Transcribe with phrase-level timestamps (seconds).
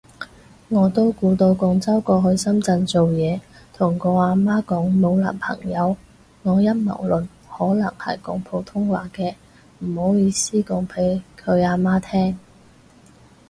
[0.69, 3.39] 我都估到廣州過去深圳做嘢，
[3.71, 5.95] 同個啊媽就講冇男朋友。，
[6.41, 9.35] 我陰謀論可能係講普通話的，
[9.79, 12.35] 不好意思講畀佢啊媽聼